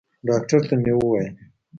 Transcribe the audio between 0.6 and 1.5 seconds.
ته مې وويل.